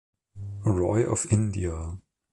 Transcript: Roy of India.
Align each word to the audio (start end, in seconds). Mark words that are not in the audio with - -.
Roy 0.63 1.03
of 1.05 1.27
India. 1.31 1.95